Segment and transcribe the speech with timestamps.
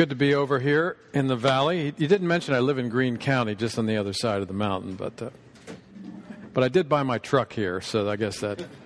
[0.00, 1.92] good to be over here in the valley.
[1.98, 4.54] You didn't mention I live in Greene County, just on the other side of the
[4.54, 5.28] mountain, but uh,
[6.54, 8.64] but I did buy my truck here, so I guess that.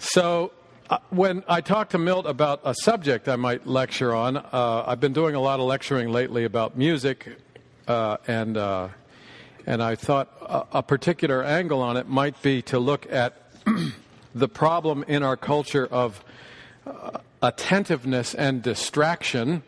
[0.00, 0.52] So,
[0.90, 4.98] uh, when I talked to Milt about a subject I might lecture on, uh, I've
[4.98, 7.38] been doing a lot of lecturing lately about music,
[7.86, 8.88] uh, and uh,
[9.64, 13.52] and I thought a, a particular angle on it might be to look at
[14.34, 16.24] the problem in our culture of
[16.84, 19.62] uh, attentiveness and distraction.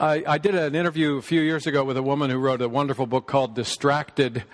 [0.00, 2.68] I, I, did an interview a few years ago with a woman who wrote a
[2.68, 4.44] wonderful book called Distracted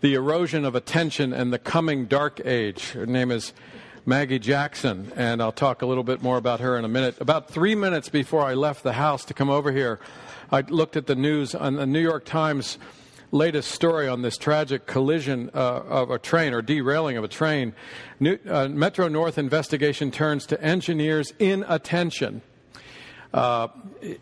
[0.00, 2.92] The Erosion of Attention and the Coming Dark Age.
[2.92, 3.52] Her name is
[4.06, 7.20] Maggie Jackson, and I'll talk a little bit more about her in a minute.
[7.20, 10.00] About three minutes before I left the house to come over here,
[10.50, 12.78] I looked at the news on the New York Times
[13.30, 17.74] latest story on this tragic collision uh, of a train or derailing of a train.
[18.20, 22.42] New, uh, Metro North investigation turns to engineers in attention.
[23.32, 23.68] Uh,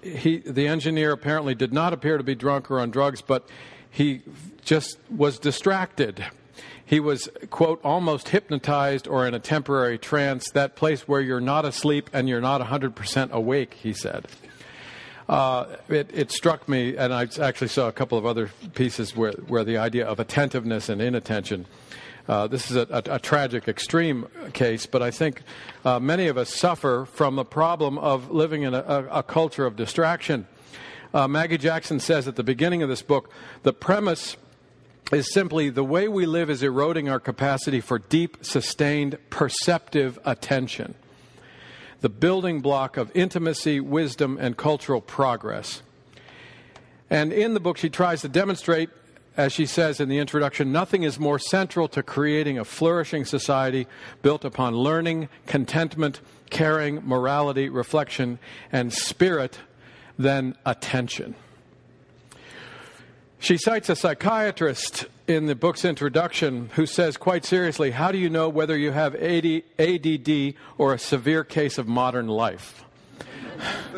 [0.03, 3.49] he, the engineer apparently did not appear to be drunk or on drugs, but
[3.89, 4.23] he
[4.65, 6.25] just was distracted.
[6.85, 11.65] He was, quote, almost hypnotized or in a temporary trance, that place where you're not
[11.65, 14.27] asleep and you're not 100% awake, he said
[15.29, 19.33] uh, it, it, struck me, and I actually saw a couple of other pieces where,
[19.33, 21.67] where the idea of attentiveness and inattention.
[22.29, 25.43] Uh, this is a, a, a, tragic extreme case, but I think
[25.85, 29.77] uh, many of us suffer from the problem of living in a, a culture of
[29.77, 30.47] distraction.
[31.15, 33.31] Uh, Maggie Jackson says at the beginning of this book
[33.63, 34.37] the premise
[35.13, 40.97] is simply the way we live is eroding our capacity for deep, sustained, perceptive attention
[42.01, 45.83] the building block of intimacy, wisdom, and cultural progress.
[47.09, 48.91] And in the book, she tries to demonstrate,
[49.37, 53.87] as she says in the introduction, nothing is more central to creating a flourishing society
[54.23, 58.39] built upon learning, contentment, caring, morality, reflection,
[58.73, 59.59] and spirit
[60.19, 61.35] than attention.
[63.39, 68.31] She cites a psychiatrist in the book's introduction who says quite seriously, How do you
[68.31, 72.85] know whether you have ADD or a severe case of modern life?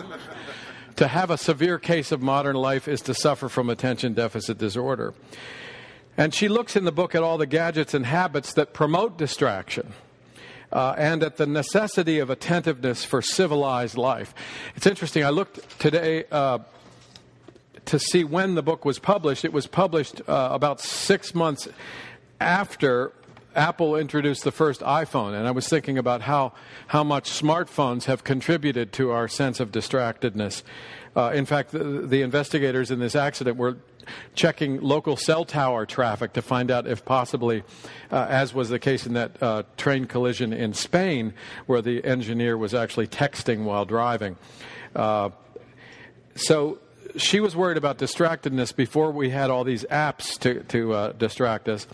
[0.97, 5.15] to have a severe case of modern life is to suffer from attention deficit disorder.
[6.17, 9.93] And she looks in the book at all the gadgets and habits that promote distraction.
[10.73, 14.35] Uh, and at the necessity of attentiveness for civilized life.
[14.77, 15.25] It's interesting.
[15.25, 16.59] I looked today uh,
[17.89, 19.45] to see when the book was published.
[19.45, 21.69] It was published uh, about six months
[22.39, 23.13] after
[23.57, 26.53] Apple introduced the first iPhone, and I was thinking about how,
[26.89, 30.63] how much smartphones have contributed to our sense of distractedness.
[31.17, 33.79] Uh, in fact, the, the, investigators in this accident were
[34.35, 37.63] checking local cell tower traffic to find out if possibly,
[38.13, 41.33] uh, as was the case in that uh, train collision in Spain,
[41.65, 44.37] where the engineer was actually texting while driving.
[44.95, 45.31] Uh,
[46.37, 46.79] so
[47.17, 51.69] she was worried about distractedness before we had all these apps to, to uh, distract
[51.69, 51.87] us.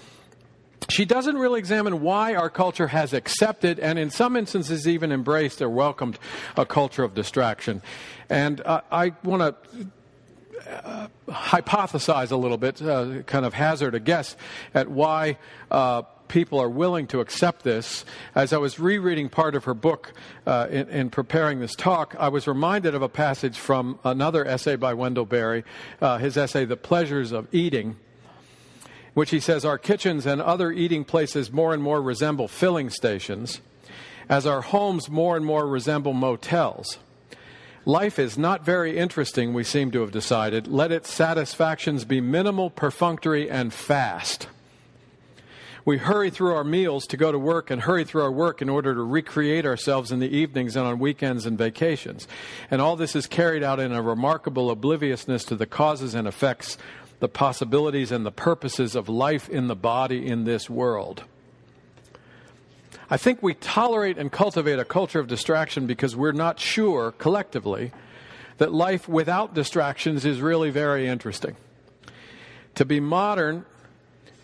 [0.90, 5.62] She doesn't really examine why our culture has accepted and, in some instances, even embraced
[5.62, 6.18] or welcomed
[6.56, 7.80] a culture of distraction.
[8.28, 14.00] And uh, I want to uh, hypothesize a little bit, uh, kind of hazard a
[14.00, 14.36] guess
[14.74, 15.38] at why
[15.70, 16.02] uh,
[16.34, 18.04] people are willing to accept this.
[18.34, 20.12] As I was rereading part of her book
[20.44, 24.74] uh, in, in, preparing this talk, I was reminded of a passage from another essay
[24.74, 25.62] by Wendell Berry,
[26.02, 27.94] uh, his essay, The Pleasures of Eating,
[29.14, 33.60] which he says our kitchens and other eating places more and more resemble filling stations,
[34.28, 36.98] as our homes more and more resemble motels.
[37.84, 40.66] Life is not very interesting, we seem to have decided.
[40.66, 44.48] Let its satisfactions be minimal, perfunctory, and fast.
[45.86, 48.70] We hurry through our meals to go to work and hurry through our work in
[48.70, 52.26] order to recreate ourselves in the evenings and on weekends and vacations.
[52.70, 56.78] And all this is carried out in a remarkable obliviousness to the causes and effects,
[57.20, 61.24] the possibilities and the purposes of life in the body in this world.
[63.10, 67.92] I think we tolerate and cultivate a culture of distraction because we're not sure collectively
[68.56, 71.56] that life without distractions is really very interesting.
[72.76, 73.66] To be modern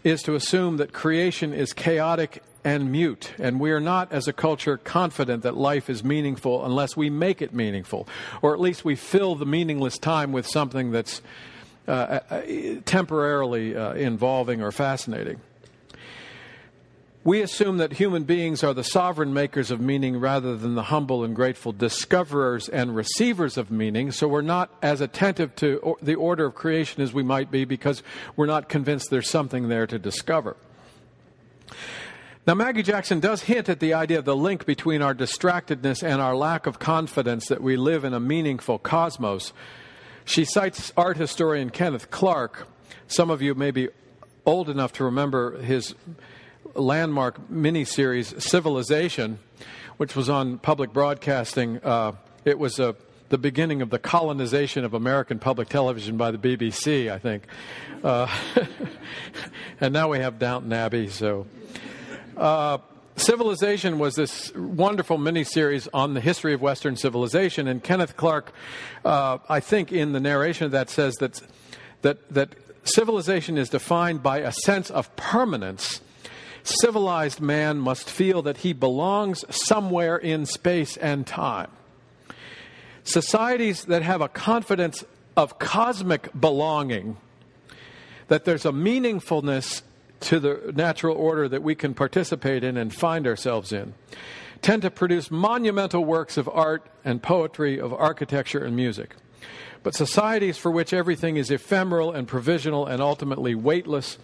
[0.05, 4.33] is to assume that creation is chaotic and mute, and we are not, as a
[4.33, 8.07] culture, confident that life is meaningful unless we make it meaningful,
[8.43, 11.23] or at least we fill the meaningless time with something that's
[11.89, 12.43] uh, uh
[12.85, 15.41] temporarily uh, involving or fascinating.
[17.31, 21.23] We assume that human beings are the sovereign makers of meaning rather than the humble
[21.23, 26.47] and grateful discoverers and receivers of meaning, so we're not as attentive to the order
[26.47, 28.03] of creation as we might be because
[28.35, 30.57] we're not convinced there's something there to discover.
[32.49, 36.21] Now, Maggie Jackson does hint at the idea of the link between our distractedness and
[36.21, 39.53] our lack of confidence that we live in a meaningful cosmos.
[40.25, 42.67] She cites art historian Kenneth Clark.
[43.07, 43.89] Some of you may be
[44.45, 45.95] old enough to remember his
[46.75, 49.39] landmark miniseries, Civilization,
[49.97, 51.79] which was on public broadcasting.
[51.83, 52.13] Uh,
[52.45, 52.97] it was a
[53.31, 57.47] the beginning of the colonization of American public television by the BBC, I think.
[58.03, 58.27] Uh,
[59.81, 61.47] and now we have Downton Abbey, so.
[62.37, 62.79] Uh,
[63.17, 68.51] Civilization was this wonderful miniseries on the history of Western civilization, and Kenneth Clark,
[69.05, 71.43] uh, I think, in the narration of that, says that,
[72.01, 72.55] that, that
[72.85, 76.01] civilization is defined by a sense of permanence.
[76.63, 81.71] Civilized man must feel that he belongs somewhere in space and time.
[83.05, 85.05] Societies that have a confidence
[85.37, 87.17] of cosmic belonging,
[88.29, 89.83] that there's a meaningfulness
[90.21, 93.95] to the natural order that we can participate in and find ourselves in,
[94.61, 99.17] tend to produce monumental works of art and poetry, of architecture and music.
[99.83, 104.19] But societies for which everything is ephemeral and provisional and ultimately weightless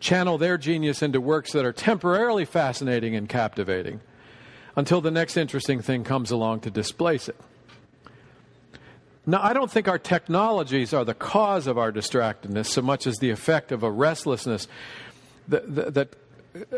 [0.00, 4.00] channel their genius into works that are temporarily fascinating and captivating
[4.76, 7.36] until the next interesting thing comes along to displace it.
[9.26, 13.18] Now, I don't think our technologies are the cause of our distractedness so much as
[13.18, 14.68] the effect of a restlessness
[15.48, 16.16] that, that, that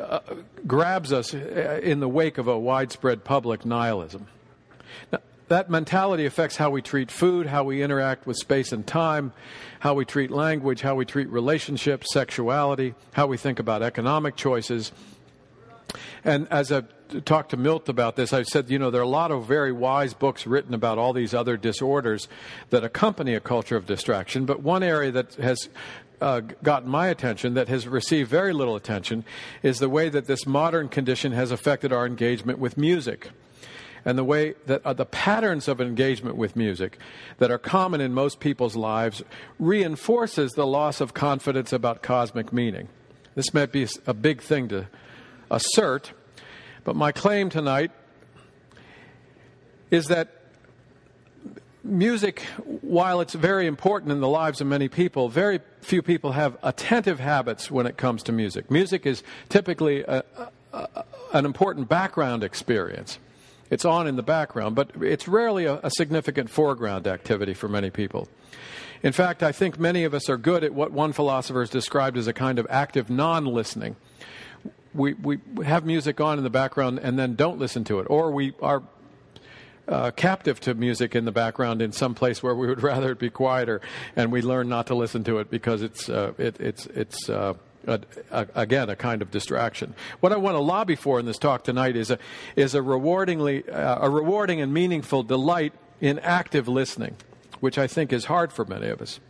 [0.00, 0.20] uh,
[0.66, 4.26] grabs us in the wake of a widespread public nihilism.
[5.12, 5.20] Now,
[5.50, 9.32] that mentality affects how we treat food, how we interact with space and time,
[9.80, 14.92] how we treat language, how we treat relationships, sexuality, how we think about economic choices.
[16.24, 16.86] And as a
[17.24, 18.32] talked to Milt about this.
[18.32, 21.12] I said, you know, there are a lot of very wise books written about all
[21.12, 22.28] these other disorders
[22.68, 24.46] that accompany a culture of distraction.
[24.46, 25.68] But one area that has
[26.20, 29.24] uh, gotten my attention, that has received very little attention,
[29.64, 33.30] is the way that this modern condition has affected our engagement with music.
[34.04, 36.98] And the way that uh, the patterns of engagement with music
[37.38, 39.22] that are common in most people's lives
[39.58, 42.88] reinforces the loss of confidence about cosmic meaning.
[43.34, 44.86] This might be a big thing to
[45.50, 46.12] assert,
[46.84, 47.90] but my claim tonight
[49.90, 50.28] is that
[51.82, 52.40] music,
[52.82, 57.20] while it's very important in the lives of many people, very few people have attentive
[57.20, 58.70] habits when it comes to music.
[58.70, 60.24] Music is typically a,
[60.72, 63.18] a, an important background experience.
[63.70, 67.90] It's on in the background, but it's rarely a, a significant foreground activity for many
[67.90, 68.28] people.
[69.02, 72.18] In fact, I think many of us are good at what one philosopher has described
[72.18, 73.96] as a kind of active non listening
[74.94, 78.30] we, we have music on in the background and then don't listen to it, or
[78.30, 78.82] we are
[79.88, 83.18] uh, captive to music in the background in some place where we would rather it
[83.18, 83.80] be quieter,
[84.16, 87.28] and we learn not to listen to it because it's uh, it, it's it's.
[87.28, 87.54] Uh,
[87.86, 88.00] a,
[88.30, 89.94] a, again, a kind of distraction.
[90.20, 92.18] What I want to lobby for in this talk tonight is a
[92.56, 97.16] is a rewardingly uh, a rewarding and meaningful delight in active listening,
[97.60, 99.20] which I think is hard for many of us.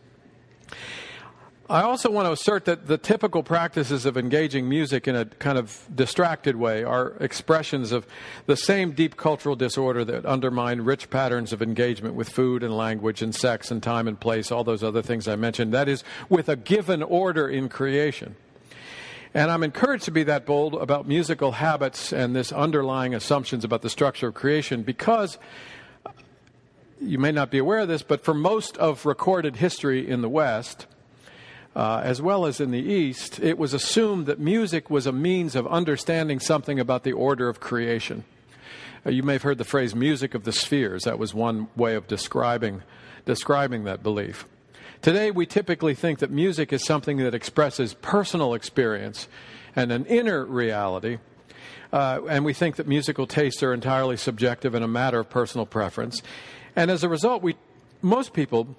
[1.70, 5.56] I also want to assert that the typical practices of engaging music in a kind
[5.56, 8.08] of distracted way are expressions of
[8.46, 13.22] the same deep cultural disorder that undermine rich patterns of engagement with food and language
[13.22, 15.72] and sex and time and place, all those other things I mentioned.
[15.72, 18.34] That is, with a given order in creation.
[19.32, 23.82] And I'm encouraged to be that bold about musical habits and this underlying assumptions about
[23.82, 25.38] the structure of creation because
[27.00, 30.28] you may not be aware of this, but for most of recorded history in the
[30.28, 30.88] West,
[31.76, 35.54] uh, as well as in the East, it was assumed that music was a means
[35.54, 38.24] of understanding something about the order of creation.
[39.06, 41.04] Uh, you may have heard the phrase music of the spheres.
[41.04, 42.82] That was one way of describing,
[43.24, 44.46] describing that belief.
[45.00, 49.28] Today, we typically think that music is something that expresses personal experience
[49.74, 51.18] and an inner reality.
[51.92, 55.66] Uh, and we think that musical tastes are entirely subjective and a matter of personal
[55.66, 56.20] preference.
[56.76, 57.56] And as a result, we,
[58.02, 58.76] most people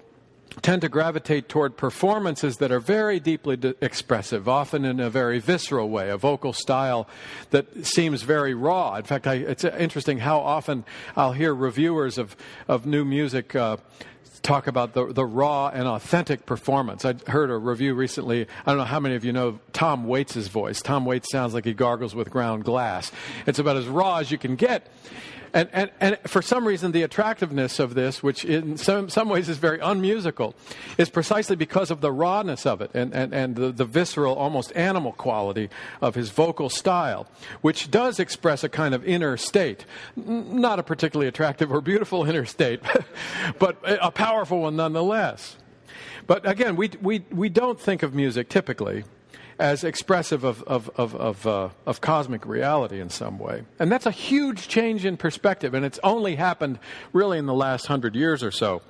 [0.60, 5.38] tend to gravitate toward performances that are very deeply de- expressive, often in a very
[5.38, 7.08] visceral way, a vocal style
[7.50, 8.96] that seems very raw.
[8.96, 10.84] In fact, I, it's interesting how often
[11.16, 12.36] I'll hear reviewers of,
[12.68, 13.54] of new music.
[13.54, 13.78] Uh,
[14.42, 17.04] talk about the, the raw and authentic performance.
[17.04, 18.46] I heard a review recently.
[18.66, 20.82] I don't know how many of you know Tom Waits' voice.
[20.82, 23.12] Tom Waits sounds like he gargles with ground glass.
[23.46, 24.88] It's about as raw as you can get.
[25.54, 29.48] And, and, and for some reason, the attractiveness of this, which in some, some ways
[29.48, 30.54] is very unmusical,
[30.96, 34.74] is precisely because of the rawness of it and, and, and the, the visceral, almost
[34.74, 35.68] animal quality
[36.00, 37.26] of his vocal style,
[37.60, 39.84] which does express a kind of inner state.
[40.16, 42.80] Not a particularly attractive or beautiful inner state,
[43.58, 45.56] but a powerful one nonetheless.
[46.26, 49.04] But again, we, we, we don't think of music typically
[49.62, 53.62] as expressive of, of, of, of, uh, of cosmic reality in some way.
[53.78, 56.80] And that's a huge change in perspective, and it's only happened
[57.12, 58.82] really in the last hundred years or so.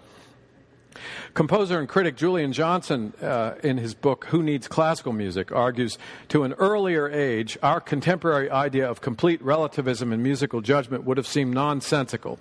[1.35, 5.99] Composer and critic Julian Johnson, uh, in his book Who Needs Classical Music, argues
[6.29, 11.27] to an earlier age, our contemporary idea of complete relativism in musical judgment would have
[11.27, 12.39] seemed nonsensical.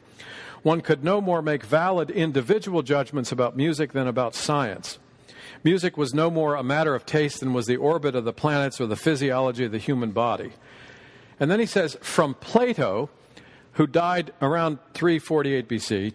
[0.64, 5.00] One could no more make valid individual judgments about music than about science.
[5.64, 8.82] Music was no more a matter of taste than was the orbit of the planets
[8.82, 10.52] or the physiology of the human body.
[11.40, 13.10] And then he says, from Plato,
[13.74, 16.14] who died around 348 BC,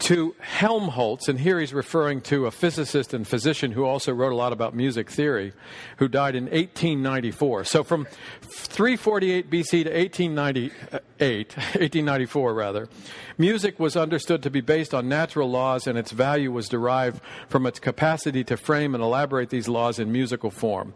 [0.00, 4.36] to Helmholtz, and here he's referring to a physicist and physician who also wrote a
[4.36, 5.52] lot about music theory,
[5.98, 7.64] who died in 1894.
[7.64, 8.06] So from
[8.40, 12.88] 348 BC to 1898, 1894 rather,
[13.36, 17.66] music was understood to be based on natural laws, and its value was derived from
[17.66, 20.94] its capacity to frame and elaborate these laws in musical form.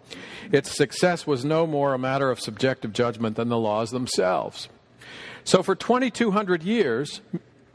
[0.51, 4.69] Its success was no more a matter of subjective judgment than the laws themselves.
[5.45, 7.21] So for 2,200 years,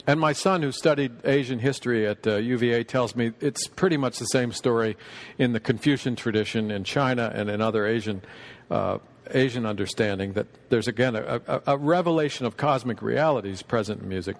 [0.10, 4.18] and my son, who studied Asian history at uh, UVA, tells me it's pretty much
[4.18, 4.98] the same story
[5.38, 8.24] in the Confucian tradition in China and in other Asian,
[8.72, 8.98] uh,
[9.30, 14.36] Asian understanding that there's again a, a, a revelation of cosmic realities present in music.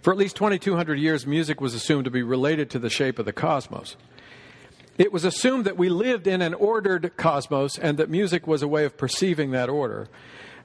[0.00, 3.24] For at least 2,200 years, music was assumed to be related to the shape of
[3.24, 3.96] the cosmos.
[4.96, 8.68] It was assumed that we lived in an ordered cosmos and that music was a
[8.68, 10.06] way of perceiving that order.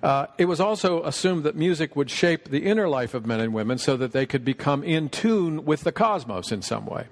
[0.03, 3.53] Uh, it was also assumed that music would shape the inner life of men and
[3.53, 7.05] women so that they could become in tune with the cosmos in some way.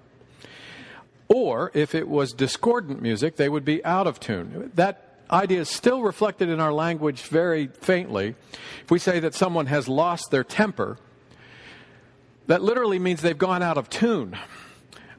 [1.27, 4.71] Or, if it was discordant music, they would be out of tune.
[4.75, 8.35] That idea is still reflected in our language very faintly.
[8.83, 10.99] If we say that someone has lost their temper,
[12.45, 14.37] that literally means they've gone out of tune.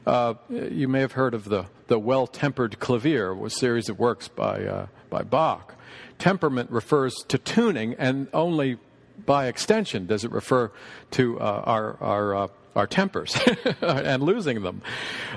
[0.05, 4.29] Uh, you may have heard of the, the Well Tempered Clavier, a series of works
[4.29, 5.76] by, uh, by Bach
[6.19, 8.77] temperament refers to tuning, and only
[9.25, 10.71] by extension does it refer
[11.11, 13.39] to uh, our, our, uh, our tempers
[13.81, 14.81] and losing them.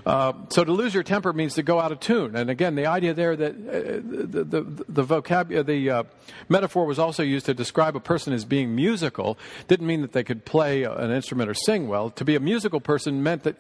[0.05, 2.37] Uh, so to lose your temper means to go out of tune.
[2.37, 6.03] And again, the idea there that uh, the, the, the vocabulary, the uh,
[6.49, 10.25] metaphor was also used to describe a person as being musical didn't mean that they
[10.25, 12.11] could play an instrument or sing well.
[12.11, 13.57] To be a musical person meant that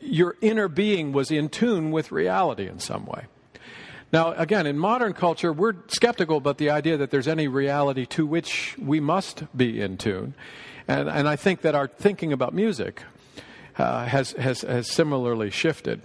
[0.00, 3.26] your inner being was in tune with reality in some way.
[4.12, 8.26] Now, again, in modern culture, we're skeptical about the idea that there's any reality to
[8.26, 10.34] which we must be in tune.
[10.86, 13.02] And, and I think that our thinking about music
[13.78, 16.02] uh, has, has, has similarly shifted.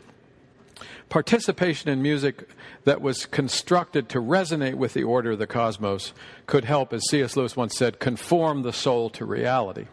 [1.10, 2.50] Participation in music
[2.86, 6.14] that was constructed to resonate with the order of the cosmos
[6.46, 7.36] could help, as C.S.
[7.36, 9.88] Lewis once said, conform the soul to reality.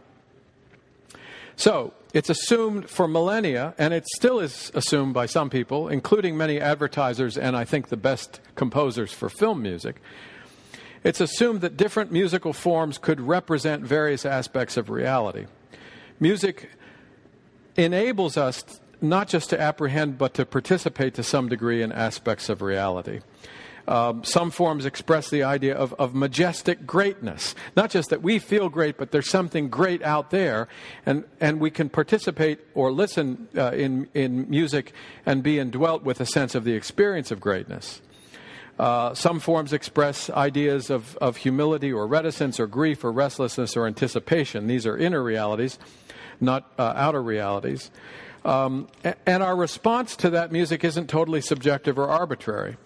[1.56, 6.60] So, it's assumed for millennia, and it still is assumed by some people, including many
[6.60, 10.00] advertisers and I think the best composers for film music.
[11.02, 15.46] It's assumed that different musical forms could represent various aspects of reality.
[16.20, 16.70] Music
[17.76, 18.64] enables us
[19.02, 23.20] not just to apprehend, but to participate to some degree in aspects of reality.
[23.86, 27.54] Um, some forms express the idea of, of majestic greatness.
[27.76, 30.68] Not just that we feel great, but there's something great out there,
[31.04, 34.92] and, and we can participate or listen uh, in, in music
[35.26, 38.00] and be indwelt with a sense of the experience of greatness.
[38.78, 43.86] Uh, some forms express ideas of, of humility or reticence or grief or restlessness or
[43.86, 44.66] anticipation.
[44.66, 45.78] These are inner realities,
[46.40, 47.90] not uh, outer realities.
[48.44, 48.88] Um,
[49.26, 52.76] and our response to that music isn't totally subjective or arbitrary.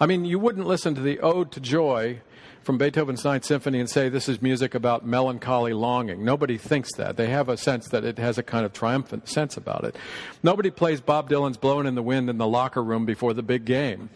[0.00, 2.20] I mean, you wouldn't listen to the Ode to Joy
[2.62, 6.24] from Beethoven's Ninth Symphony and say this is music about melancholy longing.
[6.24, 7.16] Nobody thinks that.
[7.16, 9.96] They have a sense that it has a kind of triumphant sense about it.
[10.42, 13.64] Nobody plays Bob Dylan's Blowing in the Wind in the locker room before the big
[13.64, 14.10] game.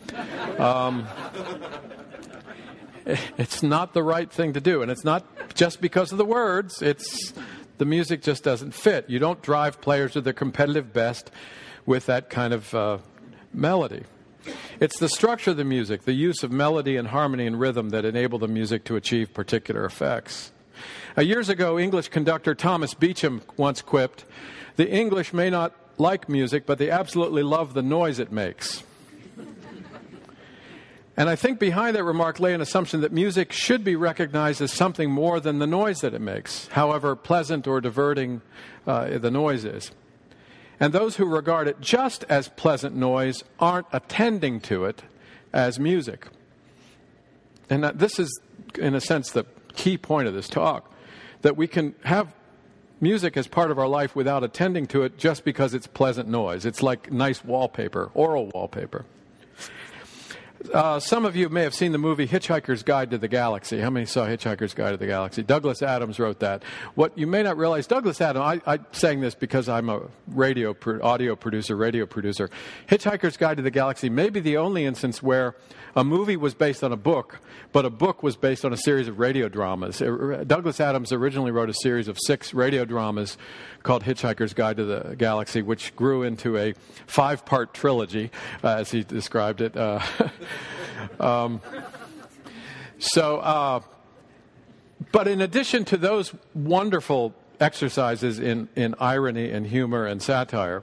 [0.59, 1.09] Um,
[3.07, 4.83] it's not the right thing to do.
[4.83, 5.25] And it's not
[5.55, 7.33] just because of the words, it's
[7.79, 9.11] the music just doesn't fit.
[9.11, 11.31] You don't drive players to their competitive best
[11.87, 12.99] with that kind of uh,
[13.53, 14.05] melody.
[14.81, 18.05] It's the structure of the music, the use of melody and harmony and rhythm that
[18.05, 20.53] enable the music to achieve particular effects.
[21.17, 24.25] Uh, years ago, English conductor Thomas Beecham once quipped,
[24.77, 28.83] The English may not like music, but they absolutely love the noise it makes.
[31.17, 34.73] And I think behind that remark lay an assumption that music should be recognized as
[34.73, 38.41] something more than the noise that it makes, however pleasant or diverting
[38.87, 39.91] uh, the noise is.
[40.83, 45.05] And those who regard it just as pleasant noise aren't attending to it
[45.53, 46.27] as music.
[47.71, 48.41] And this is,
[48.77, 49.45] in a sense, the
[49.77, 50.93] key point of this talk
[51.43, 52.35] that we can have
[53.01, 56.67] music as part of our life without attending to it just because it's pleasant noise.
[56.67, 59.05] It's like nice wallpaper, oral wallpaper.
[60.73, 63.81] Uh, some of you may have seen the movie Hitchhiker's Guide to the Galaxy.
[63.81, 65.43] How many saw Hitchhiker's Guide to the Galaxy?
[65.43, 66.63] Douglas Adams wrote that.
[66.95, 70.77] What you may not realize, Douglas Adams, I, am saying this because I'm a radio,
[71.03, 72.51] audio producer, radio producer.
[72.89, 75.57] Hitchhiker's Guide to the Galaxy may be the only instance where
[75.95, 77.41] a movie was based on a book,
[77.73, 79.99] but a book was based on a series of radio dramas.
[79.99, 83.37] Douglas Adams originally wrote a series of six radio dramas
[83.83, 86.75] called Hitchhiker's Guide to the Galaxy, which grew into a
[87.07, 88.31] five part trilogy,
[88.63, 89.77] uh, as he described it.
[89.77, 90.01] Uh,
[91.21, 91.61] um,
[92.99, 93.81] so, uh,
[95.11, 100.83] but in addition to those wonderful exercises in, in irony and humor and satire,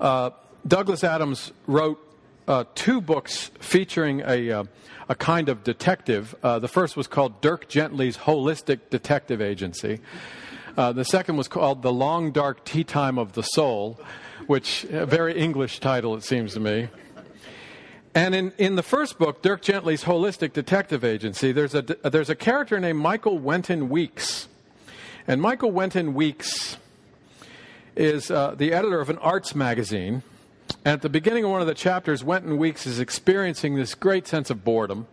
[0.00, 0.30] uh,
[0.66, 1.98] Douglas Adams wrote
[2.46, 4.64] uh, two books featuring a, uh,
[5.08, 6.34] a kind of detective.
[6.42, 10.00] Uh, the first was called Dirk Gently's Holistic Detective Agency.
[10.76, 14.00] Uh, the second was called The Long Dark Tea Time of the Soul,
[14.46, 16.88] which a very English title, it seems to me.
[18.14, 22.34] And in, in the first book, Dirk Gently's Holistic Detective Agency, there's a, there's a
[22.34, 24.48] character named Michael Wenton Weakes.
[25.26, 26.76] And Michael Wenton Weakes
[27.94, 30.22] is uh, the editor of an arts magazine
[30.84, 34.26] and at the beginning of one of the chapters, Wenton Weakes is experiencing this great
[34.26, 35.06] sense of boredom.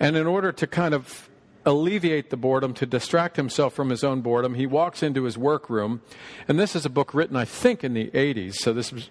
[0.00, 1.25] And in order to kind of
[1.66, 6.00] alleviate the boredom, to distract himself from his own boredom, he walks into his workroom.
[6.48, 8.54] And this is a book written, I think, in the 80s.
[8.54, 9.10] So this was.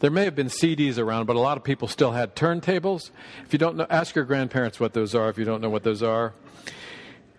[0.00, 3.12] There may have been CDs around, but a lot of people still had turntables.
[3.44, 5.84] If you don't know, ask your grandparents what those are if you don't know what
[5.84, 6.34] those are.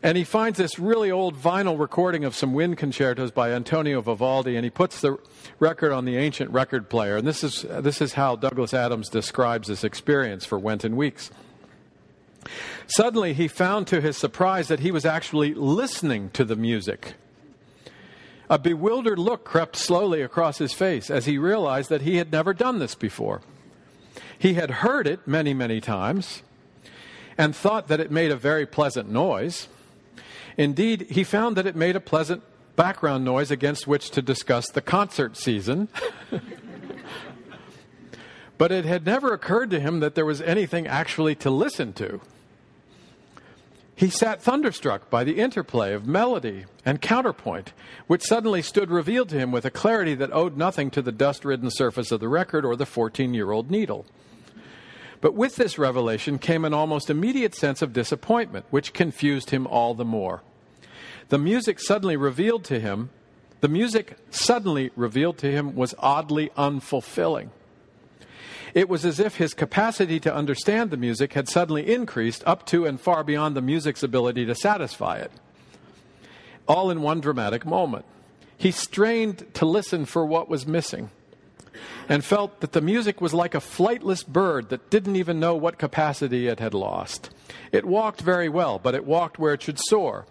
[0.02, 4.56] And he finds this really old vinyl recording of some wind concertos by Antonio Vivaldi,
[4.56, 5.18] and he puts the
[5.60, 7.18] record on the ancient record player.
[7.18, 11.32] And this is, this is how Douglas Adams describes this experience for Wenton Weakes.
[12.88, 17.14] Suddenly, he found to his surprise that he was actually listening to the music.
[18.50, 22.54] A bewildered look crept slowly across his face as he realized that he had never
[22.54, 23.42] done this before.
[24.38, 26.44] He had heard it many, many times
[27.38, 29.68] and thought that it made a very pleasant noise.
[30.58, 32.44] Indeed, he found that it made a pleasant
[32.76, 35.88] background noise against which to discuss the concert season.
[38.58, 42.22] but it had never occurred to him that there was anything actually to listen to.
[43.96, 47.74] He sat thunderstruck by the interplay of melody and counterpoint,
[48.08, 51.46] which suddenly stood revealed to him with a clarity that owed nothing to the dust
[51.46, 54.06] ridden surface of the record or the 14 year old needle.
[55.22, 59.94] But with this revelation came an almost immediate sense of disappointment, which confused him all
[59.94, 60.42] the more.
[61.30, 63.10] The music suddenly revealed to him,
[63.62, 67.52] the music suddenly revealed to him was oddly unfulfilling.
[68.74, 72.86] It was as if his capacity to understand the music had suddenly increased up to
[72.86, 75.32] and far beyond the music's ability to satisfy it.
[76.68, 78.06] All in one dramatic moment.
[78.58, 81.12] He strained to listen for what was missing
[82.08, 85.78] and felt that the music was like a flightless bird that didn't even know what
[85.78, 87.30] capacity it had lost.
[87.72, 90.26] It walked very well, but it walked where it should soar.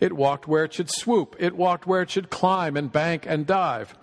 [0.00, 1.36] It walked where it should swoop.
[1.38, 3.94] It walked where it should climb and bank and dive.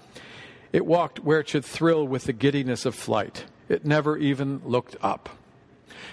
[0.72, 3.46] It walked where it should thrill with the giddiness of flight.
[3.70, 5.30] It never even looked up.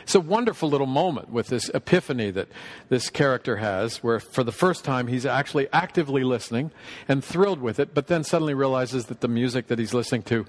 [0.02, 2.48] It's a wonderful little moment with this epiphany that
[2.88, 6.70] this character has, where for the first time he's actually actively listening
[7.06, 10.46] and thrilled with it, but then suddenly realizes that the music that he's listening to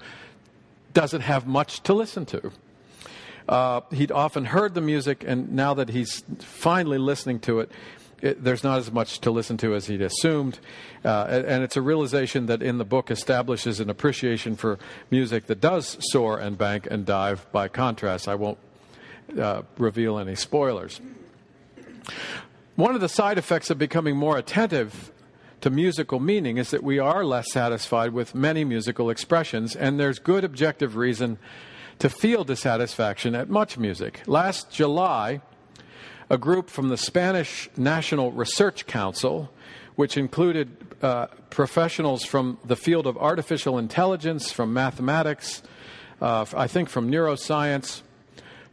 [0.94, 2.52] doesn't have much to listen to.
[3.48, 7.70] Uh, he'd often heard the music, and now that he's finally listening to it,
[8.22, 10.58] it, there's not as much to listen to as he'd assumed.
[11.04, 14.78] Uh, and, and, it's a realization that in the book establishes an appreciation for
[15.10, 18.28] music that does soar and bank and dive by contrast.
[18.28, 18.58] I won't
[19.38, 21.00] uh, reveal any spoilers.
[22.76, 25.12] One of the side effects of becoming more attentive
[25.60, 30.18] to musical meaning is that we are less satisfied with many musical expressions, and there's
[30.18, 31.38] good objective reason
[31.98, 34.22] to feel dissatisfaction at much music.
[34.26, 35.40] Last July,
[36.32, 39.52] a group from the Spanish National Research Council,
[39.96, 45.62] which included uh, professionals from the field of artificial intelligence, from mathematics,
[46.22, 48.00] uh, I think from neuroscience,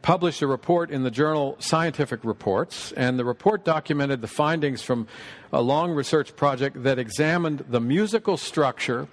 [0.01, 5.05] published a report in the journal Scientific Reports, and the report documented the findings from
[5.51, 9.09] a long research project that examined the musical structure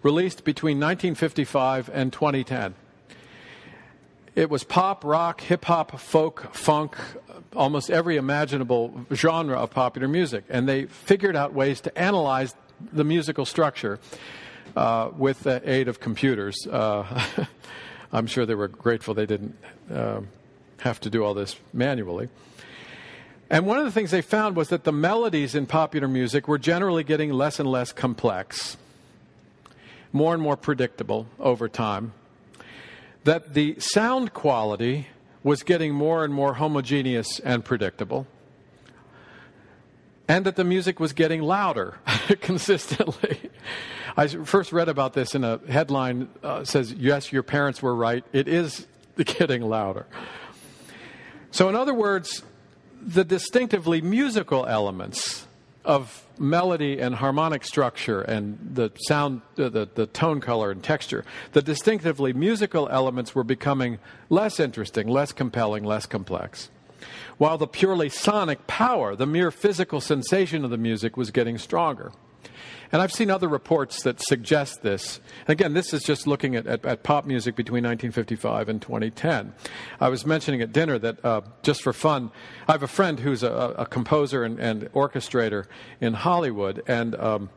[0.03, 2.75] released between 1955 and 2010.
[4.35, 6.97] It was pop, rock, hip hop, folk, funk,
[7.55, 10.45] almost every imaginable genre of popular music.
[10.49, 12.55] And they figured out ways to analyze
[12.93, 14.01] the musical structure
[14.77, 16.67] uh, with the aid of computers.
[16.67, 17.47] Uh,
[18.13, 19.57] I'm sure they were grateful they didn't
[19.93, 20.21] uh,
[20.79, 22.29] have to do all this manually.
[23.51, 26.59] And one of the things they found was that the melodies in popular music were
[26.59, 28.77] generally getting less and less complex,
[30.15, 32.13] more and more predictable over time.
[33.25, 35.09] That the sound quality
[35.43, 38.27] was getting more and more homogeneous and predictable.
[40.27, 41.99] And that the music was getting louder
[42.41, 43.51] consistently.
[44.17, 48.25] I first read about this in a headline uh, says, Yes, your parents were right.
[48.33, 50.07] It is getting louder.
[51.51, 52.43] So, in other words,
[53.03, 55.44] the distinctively musical elements
[55.85, 61.25] of melody and harmonic structure and the sound, uh, the, the tone color and texture,
[61.53, 63.99] the distinctively musical elements were becoming
[64.31, 66.71] less interesting, less compelling, less complex.
[67.37, 72.13] While the purely sonic power, the mere physical sensation of the music, was getting stronger.
[72.95, 75.19] And I've seen other reports that suggest this.
[75.49, 79.53] And Again, this is just looking at, at, at pop music between 1955 and 2010.
[80.01, 82.31] I was mentioning at dinner that, uh, just for fun,
[82.69, 85.67] I have a friend who's a, a composer and, and, orchestrator
[86.01, 87.51] in Hollywood, and um,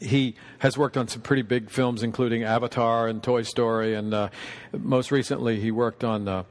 [0.00, 4.30] he has worked on some pretty big films, including Avatar and Toy Story, and uh,
[4.72, 6.44] most recently he worked on uh,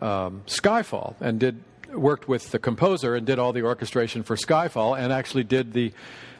[0.00, 1.60] um, Skyfall and did
[1.92, 5.92] worked with the composer and did all the orchestration for Skyfall, and actually did the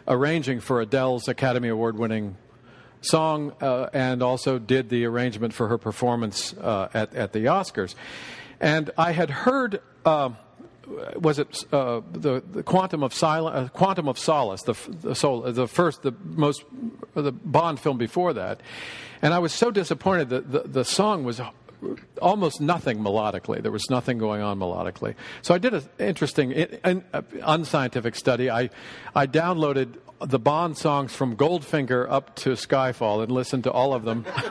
[0.09, 2.37] arranging for Adele's Academy Award winning
[3.01, 7.95] song uh, and also did the arrangement for her performance uh, at, at the Oscars.
[8.61, 9.81] And I had heard.
[10.05, 10.31] Uh,
[11.17, 15.41] was it uh, the, the quantum of silence, uh, quantum of solace, the the, soul,
[15.41, 16.63] the first, the most,
[17.15, 18.61] the Bond film before that,
[19.21, 21.41] and I was so disappointed that the, the song was
[22.21, 23.63] almost nothing melodically.
[23.63, 25.15] There was nothing going on melodically.
[25.43, 26.53] So I did an interesting,
[27.43, 28.51] unscientific study.
[28.51, 28.71] I,
[29.15, 34.05] I downloaded the Bond songs from Goldfinger up to Skyfall and listened to all of
[34.05, 34.25] them.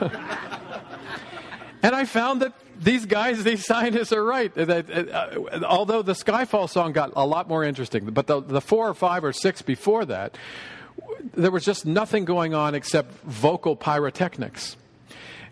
[1.82, 4.56] and I found that these guys, these scientists are right.
[4.56, 4.82] Uh,
[5.64, 9.24] although the Skyfall song got a lot more interesting, but the, the four or five
[9.24, 10.36] or six before that,
[11.34, 14.76] there was just nothing going on except vocal pyrotechnics.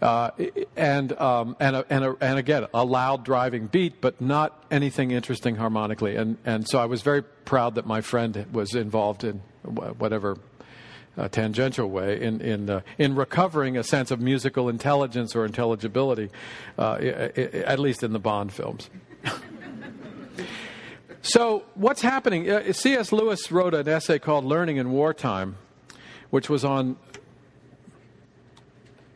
[0.04, 0.30] Uh,
[0.76, 5.10] and, um, and, a, and, a, and, again, a loud driving beat, but not anything
[5.10, 6.14] interesting harmonically.
[6.14, 10.36] And, and so I was very proud that my friend was involved in whatever
[11.16, 16.28] uh, tangential way in in uh, in recovering a sense of musical intelligence or intelligibility,
[16.78, 18.90] uh, at least in the Bond films.
[21.22, 22.50] so what's happening?
[22.50, 23.12] Uh, C.S.
[23.12, 25.56] Lewis wrote an essay called "Learning in Wartime,"
[26.28, 26.96] which was on.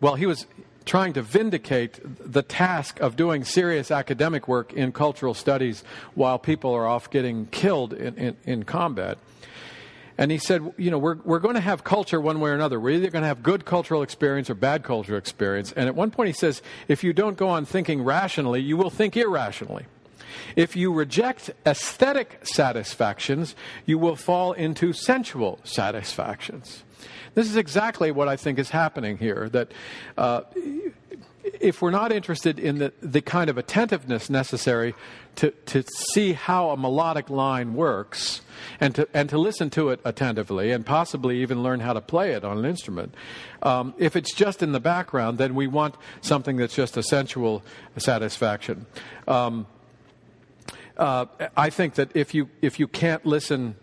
[0.00, 0.46] Well, he was
[0.88, 6.72] trying to vindicate the task of doing serious academic work in cultural studies while people
[6.72, 9.18] are off getting killed in, in, in combat.
[10.16, 12.80] And he said, you know, we're, we're going to have culture one way or another.
[12.80, 15.72] We're either going to have good cultural experience or bad cultural experience.
[15.72, 18.90] And at one point he says, if you don't go on thinking rationally, you will
[18.90, 19.84] think irrationally.
[20.56, 26.82] If you reject aesthetic satisfactions, you will fall into sensual satisfactions.
[27.34, 29.48] This is exactly what I think is happening here.
[29.48, 29.72] That
[30.16, 30.42] uh,
[31.60, 34.94] if we're not interested in the, the kind of attentiveness necessary
[35.36, 38.42] to, to see how a melodic line works
[38.80, 42.32] and to, and to listen to it attentively and possibly even learn how to play
[42.32, 43.14] it on an instrument,
[43.62, 47.62] um, if it's just in the background, then we want something that's just a sensual
[47.96, 48.86] satisfaction.
[49.26, 49.66] Um,
[50.96, 53.76] uh, I think that if you, if you can't listen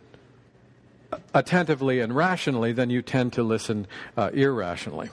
[1.33, 5.09] attentively and rationally, then you tend to listen uh, irrationally.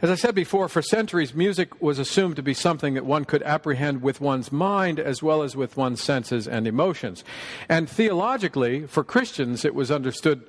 [0.00, 3.42] As I said before, for centuries, music was assumed to be something that one could
[3.42, 7.24] apprehend with one's mind as well as with one's senses and emotions.
[7.68, 10.48] And theologically, for Christians, it was understood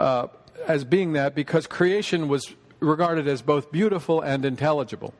[0.00, 0.26] uh,
[0.66, 5.14] as being that because creation was regarded as both beautiful and intelligible.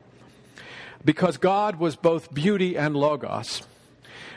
[1.05, 3.61] Because God was both beauty and logos.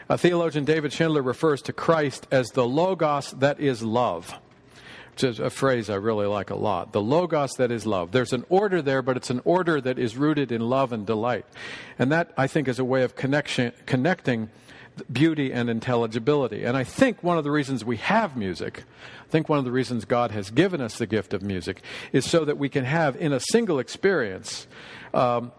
[0.08, 4.38] A theologian David Schindler refers to Christ as the logos that is love
[5.18, 6.92] is a phrase I really like a lot.
[6.92, 8.12] The logos that is love.
[8.12, 11.44] There's an order there, but it's an order that is rooted in love and delight.
[11.98, 14.50] And that, I think, is a way of connection, connecting
[15.10, 16.64] beauty and intelligibility.
[16.64, 18.84] And I think one of the reasons we have music,
[19.26, 22.28] I think one of the reasons God has given us the gift of music, is
[22.28, 24.66] so that we can have in a single experience
[25.14, 25.52] um,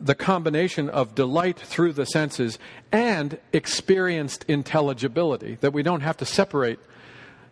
[0.00, 2.58] the combination of delight through the senses
[2.90, 6.80] and experienced intelligibility, that we don't have to separate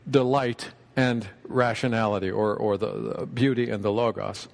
[0.09, 4.49] delight and rationality, or, or the, the, beauty and the logos.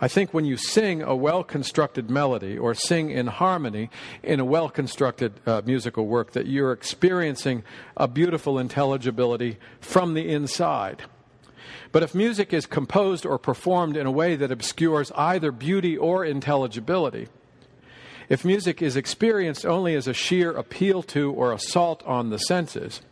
[0.00, 3.90] I think when you sing a well constructed melody or sing in harmony
[4.22, 7.64] in a well constructed uh, musical work, that you're experiencing
[7.96, 11.02] a beautiful intelligibility from the inside.
[11.92, 16.24] But if music is composed or performed in a way that obscures either beauty or
[16.24, 17.28] intelligibility,
[18.30, 23.02] If music is experienced only as a sheer appeal to or assault on the senses,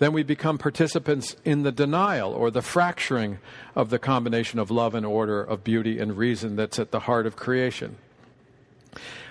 [0.00, 3.38] then we become participants in the denial or the fracturing
[3.76, 7.26] of the combination of love and order, of beauty and reason that's at the heart
[7.26, 7.96] of creation.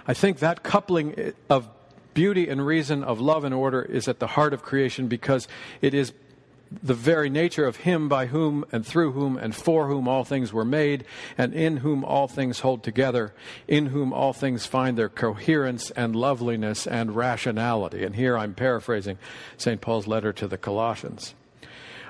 [0.07, 1.67] I think that coupling of
[2.13, 5.47] beauty and reason, of love and order, is at the heart of creation because
[5.81, 6.13] it is
[6.83, 10.53] the very nature of Him by whom and through whom and for whom all things
[10.53, 11.05] were made,
[11.37, 13.33] and in whom all things hold together,
[13.67, 18.03] in whom all things find their coherence and loveliness and rationality.
[18.03, 19.17] And here I'm paraphrasing
[19.57, 19.81] St.
[19.81, 21.33] Paul's letter to the Colossians.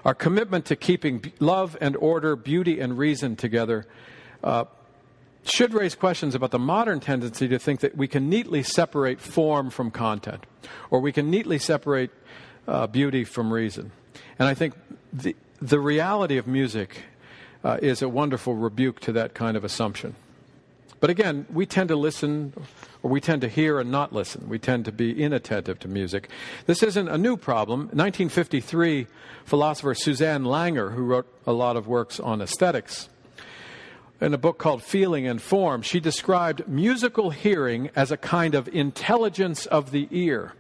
[0.05, 3.85] Our commitment to keeping love and order, beauty and reason together.
[4.43, 4.65] Uh,
[5.43, 9.69] should raise questions about the modern tendency to think that we can neatly separate form
[9.69, 10.45] from content,
[10.89, 12.11] or we can neatly separate
[12.67, 13.91] uh, beauty from reason.
[14.39, 14.73] And I think
[15.13, 17.03] the, the reality of music
[17.63, 20.15] uh, is a wonderful rebuke to that kind of assumption.
[21.01, 22.53] But again, we tend to listen,
[23.03, 24.49] or we tend to hear and not listen.
[24.49, 26.29] We tend to be inattentive to music.
[26.65, 27.81] This isn't a new problem.
[27.87, 29.07] 1953,
[29.45, 33.09] philosopher Susanne Langer, who wrote a lot of works on aesthetics,
[34.21, 38.67] in a book called Feeling and Form, she described musical hearing as a kind of
[38.67, 40.53] intelligence of the ear.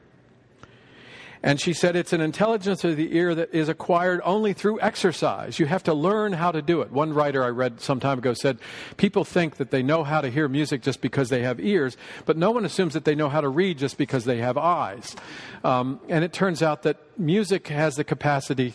[1.41, 5.57] And she said it's an intelligence of the ear that is acquired only through exercise.
[5.57, 6.91] You have to learn how to do it.
[6.91, 8.57] One writer I read some time ago said
[8.97, 12.35] people think that they know how to hear music just because they have ears, but
[12.35, 15.15] no one assumes that they know how to read just because they have eyes.
[15.63, 18.73] Um, and it turns out that music has the capacity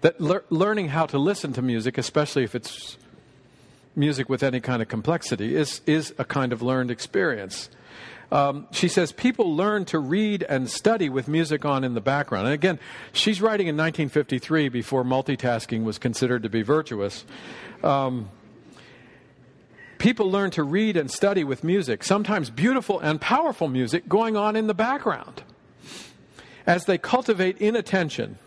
[0.00, 2.98] that le- learning how to listen to music, especially if it's
[3.94, 7.70] music with any kind of complexity, is, is a kind of learned experience.
[8.34, 12.48] Um, she says people learn to read and study with music on in the background.
[12.48, 12.80] And again,
[13.12, 17.24] she's writing in 1953 before multitasking was considered to be virtuous.
[17.84, 18.28] Um,
[19.98, 24.56] people learn to read and study with music, sometimes beautiful and powerful music going on
[24.56, 25.44] in the background.
[26.66, 28.38] As they cultivate inattention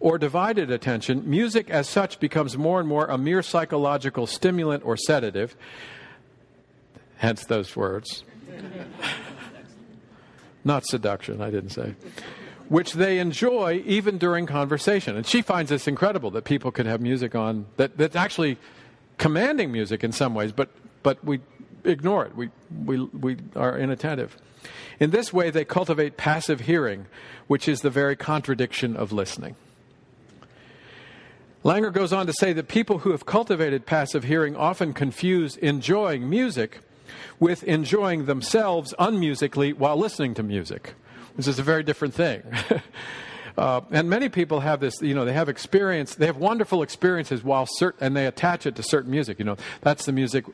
[0.00, 4.96] or divided attention, music as such becomes more and more a mere psychological stimulant or
[4.96, 5.54] sedative,
[7.18, 8.24] hence those words.
[10.64, 11.94] Not seduction, I didn't say.
[12.68, 15.16] Which they enjoy even during conversation.
[15.16, 18.58] And she finds this incredible that people could have music on that, that's actually
[19.16, 20.68] commanding music in some ways, but,
[21.02, 21.40] but we
[21.84, 22.36] ignore it.
[22.36, 22.50] We,
[22.84, 24.36] we, we are inattentive.
[25.00, 27.06] In this way, they cultivate passive hearing,
[27.46, 29.56] which is the very contradiction of listening.
[31.64, 36.28] Langer goes on to say that people who have cultivated passive hearing often confuse enjoying
[36.28, 36.80] music
[37.38, 40.94] with enjoying themselves unmusically while listening to music,
[41.36, 42.42] which is a very different thing.
[43.58, 47.42] Uh, and many people have this, you know, they have experience, they have wonderful experiences
[47.42, 47.66] while
[48.00, 49.40] and they attach it to certain music.
[49.40, 50.44] You know, that's the music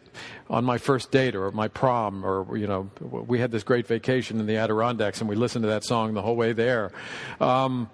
[0.48, 4.40] on my first date or my prom, or, you know, we had this great vacation
[4.40, 6.92] in the Adirondacks and we listened to that song the whole way there.
[7.42, 7.90] Um,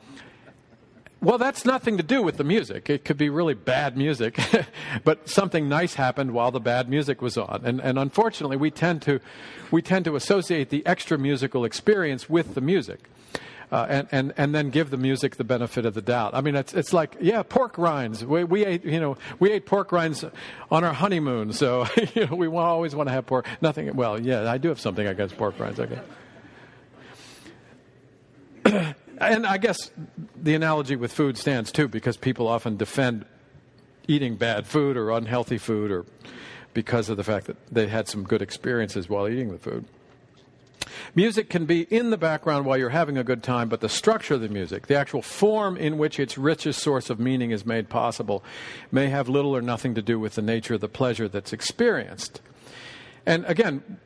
[1.22, 2.88] well, that's nothing to do with the music.
[2.88, 4.38] It could be really bad music,
[5.04, 7.61] but something nice happened while the bad music was on.
[7.64, 9.20] And, and unfortunately, we tend, to,
[9.70, 13.00] we tend to associate the extra musical experience with the music.
[13.70, 16.35] Uh, and, and, and then give the music the benefit of the doubt.
[16.35, 18.24] I mean, it's, it's like, yeah, pork rinds.
[18.24, 20.24] We, we ate, you know, we ate pork rinds
[20.72, 23.46] on our honeymoon, so you know, we always want to have pork.
[23.61, 25.87] Nothing, well, yeah, I do have something against pork rinds, I
[28.64, 28.94] guess.
[29.20, 29.90] And I guess
[30.42, 33.24] the analogy with food stands too, because people often defend
[34.09, 36.07] eating bad food or unhealthy food or
[36.72, 39.85] because of the fact that they had some good experiences while eating the food.
[41.14, 44.35] Music can be in the background while you're having a good time, but the structure
[44.35, 47.88] of the music, the actual form in which its richest source of meaning is made
[47.88, 48.42] possible,
[48.90, 52.40] may have little or nothing to do with the nature of the pleasure that's experienced.
[53.26, 53.98] And again,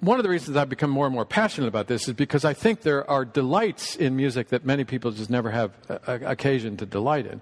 [0.00, 2.52] one of the reasons I've become more and more passionate about this is because I
[2.54, 6.76] think there are delights in music that many people just never have a, a, occasion
[6.78, 7.40] to delight in.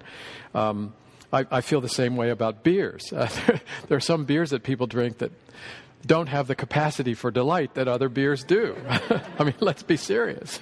[0.55, 0.95] Um,
[1.33, 3.13] I, I, feel the same way about beers.
[3.13, 3.29] Uh,
[3.89, 5.33] there are some beers that people drink that
[6.07, 8.77] don't have the capacity for delight that other beers do.
[9.39, 10.59] I mean, let's be serious.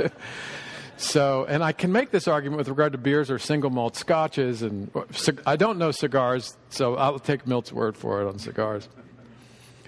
[0.96, 4.62] so, and I can make this argument with regard to beers or single malt scotches,
[4.62, 4.90] and
[5.46, 8.88] I don't know cigars, so I'll take Milt's word for it on cigars.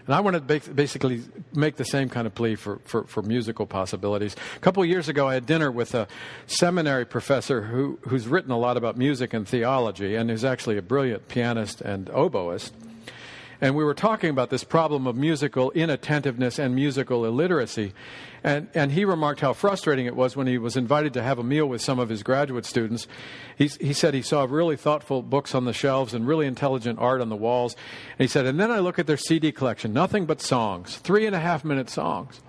[0.06, 1.22] And I want to basically
[1.54, 4.34] make the same kind of plea for, for, for musical possibilities.
[4.56, 6.08] A couple years ago, I had dinner with a
[6.46, 10.82] seminary professor who, who's written a lot about music and theology and is actually a
[10.82, 12.72] brilliant pianist and oboist.
[13.62, 17.94] And we were talking about this problem of musical inattentiveness and musical illiteracy.
[18.42, 21.44] And, and he remarked how frustrating it was when he was invited to have a
[21.44, 23.06] meal with some of his graduate students.
[23.56, 27.20] He, he said he saw really thoughtful books on the shelves and really intelligent art
[27.20, 27.76] on the walls.
[28.18, 31.24] And he said, and then I look at their CD collection, nothing but songs, three
[31.24, 32.40] and a half minute songs.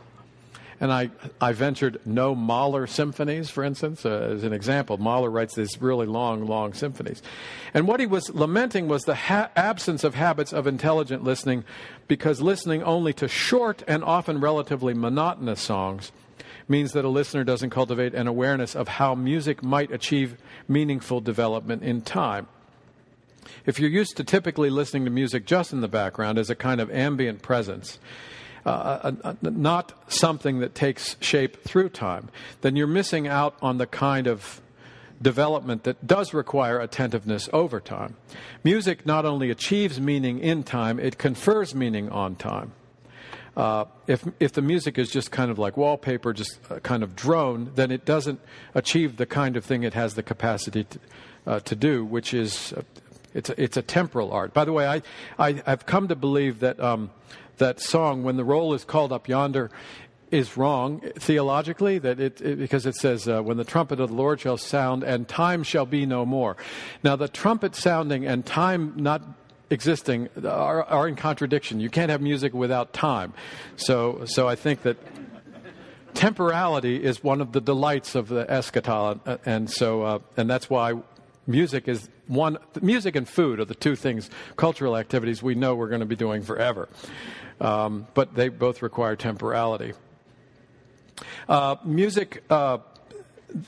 [0.84, 4.98] And I, I ventured no Mahler symphonies, for instance, uh, as an example.
[4.98, 7.22] Mahler writes these really long, long symphonies.
[7.74, 11.64] And what he was lamenting was the ha- absence of habits of intelligent listening
[12.10, 16.12] because listening only to short and often relatively monotonous songs
[16.68, 20.36] means that a listener doesn't cultivate an awareness of how music might achieve
[20.68, 22.46] meaningful development in time.
[23.66, 26.82] If you're used to typically listening to music just in the background as a kind
[26.82, 28.00] of ambient presence,
[28.66, 32.30] uh, uh, uh, not something that takes shape through time,
[32.62, 34.62] then you're missing out on the kind of
[35.22, 38.16] development that does require attentiveness over time.
[38.64, 42.72] Music not only achieves meaning in time, it confers meaning on time.
[43.56, 47.72] Uh, if if the music is just kind of like wallpaper, just kind of drone,
[47.76, 48.40] then it doesn't
[48.74, 51.00] achieve the kind of thing it has the capacity to,
[51.46, 52.82] uh, to do, which is uh,
[53.34, 54.54] it's a, it's a temporal art.
[54.54, 55.02] By the way, I,
[55.38, 57.12] I have come to believe that um,
[57.58, 59.72] that song, when the roll is called up yonder,
[60.34, 64.16] is wrong theologically that it, it because it says uh, when the trumpet of the
[64.16, 66.58] lord shall sound and time shall be no more.
[67.04, 69.22] Now the trumpet sounding and time not
[69.70, 71.80] existing are, are in contradiction.
[71.80, 73.34] You can't have music without time.
[73.76, 74.98] So so i think that
[76.16, 80.70] temporality is one of the delights of the eschaton uh, and so uh, and that's
[80.70, 80.94] why
[81.48, 85.90] music is one music and food are the two things cultural activities we know we're
[85.90, 86.88] going to be doing forever
[87.60, 89.94] um, but they both require temporality
[91.48, 92.78] uh, music uh,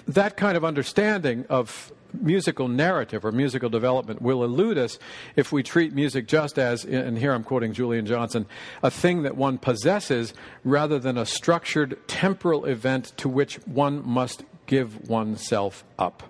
[0.08, 4.98] that kind of understanding of musical narrative or musical development will elude us
[5.36, 8.46] if we treat music just as, and here I'm quoting Julian Johnson,
[8.82, 14.44] a thing that one possesses rather than a structured temporal event to which one must
[14.66, 16.24] give oneself up.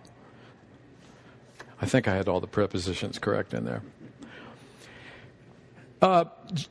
[1.82, 3.84] I think I had all the prepositions correct in there.
[6.06, 6.24] Uh,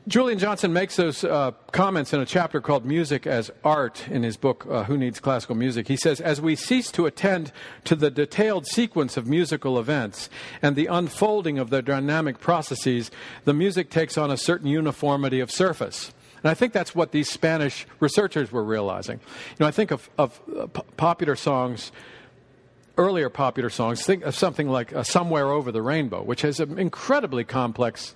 [0.07, 4.37] Julian Johnson makes those uh, comments in a chapter called Music as Art in his
[4.37, 5.89] book, uh, Who Needs Classical Music.
[5.89, 7.51] He says, As we cease to attend
[7.83, 10.29] to the detailed sequence of musical events
[10.61, 13.11] and the unfolding of their dynamic processes,
[13.43, 16.13] the music takes on a certain uniformity of surface.
[16.41, 19.19] And I think that's what these Spanish researchers were realizing.
[19.19, 21.91] You know, I think of, of uh, popular songs
[22.97, 26.79] earlier popular songs, think of something like uh, Somewhere Over the Rainbow, which has an
[26.79, 28.15] incredibly complex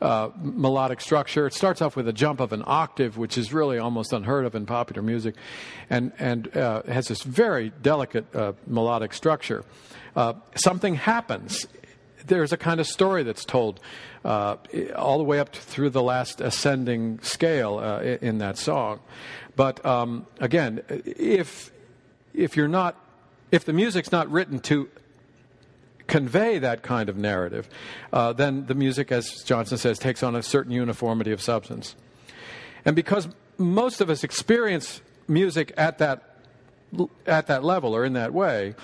[0.00, 1.46] uh, melodic structure.
[1.46, 4.54] It starts off with a jump of an octave, which is really almost unheard of
[4.54, 5.34] in popular music,
[5.90, 9.64] and, and uh, has this very delicate uh, melodic structure.
[10.16, 11.66] Uh, something happens.
[12.26, 13.80] There's a kind of story that's told
[14.24, 14.56] uh,
[14.96, 19.00] all the way up through the last ascending scale in that song.
[19.56, 21.70] But um, again, if
[22.32, 22.96] if you're not
[23.50, 24.88] if the music's not written to
[26.06, 27.68] convey that kind of narrative,
[28.12, 31.94] uh, then the music, as Johnson says, takes on a certain uniformity of substance.
[32.84, 36.26] And because most of us experience music at that
[37.24, 38.74] at that level or in that way,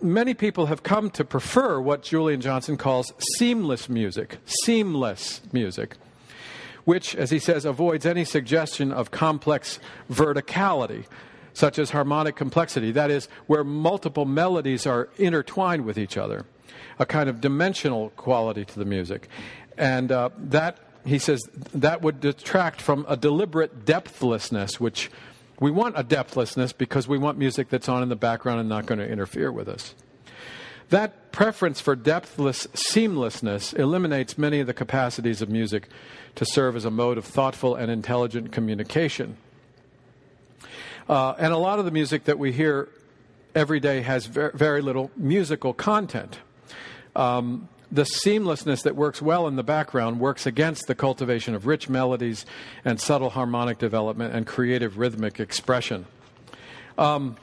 [0.00, 5.96] many people have come to prefer what Julian Johnson calls seamless music, seamless music,
[6.84, 9.78] which, as he says, avoids any suggestion of complex
[10.10, 11.04] verticality
[11.52, 16.46] such as harmonic complexity, that is, where multiple melodies are intertwined with each other,
[16.98, 19.28] a kind of dimensional quality to the music.
[19.76, 21.40] And uh, that, he says,
[21.74, 25.10] that would detract from a deliberate depthlessness, which
[25.58, 28.86] we want a depthlessness because we want music that's on in the background and not
[28.86, 29.94] going to interfere with us.
[30.88, 35.88] That preference for depthless seamlessness eliminates many of the capacities of music
[36.34, 39.36] to serve as a mode of thoughtful and intelligent communication.
[41.10, 42.88] Uh, and a lot of the music that we hear
[43.52, 46.38] every day has very, very little musical content.
[47.16, 51.88] Um, the seamlessness that works well in the background works against the cultivation of rich
[51.88, 52.46] melodies
[52.84, 56.06] and subtle harmonic development and creative rhythmic expression.
[56.96, 57.36] Um,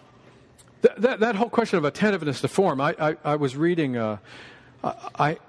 [0.82, 4.20] th- that, that whole question of attentiveness to form, I, I, I was reading, uh,
[4.82, 5.40] I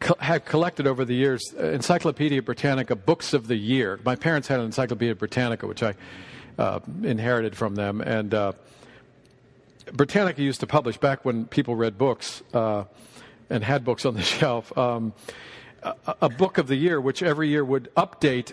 [0.00, 4.00] co- had collected over the years Encyclopedia Britannica books of the year.
[4.04, 5.94] My parents had an Encyclopedia Britannica, which I
[6.58, 8.00] uh, inherited from them.
[8.00, 8.52] And uh,
[9.92, 12.84] Britannica used to publish back when people read books uh,
[13.50, 14.76] and had books on the shelf.
[14.76, 15.12] Um,
[15.82, 18.52] a, a, book of the year, which every year would update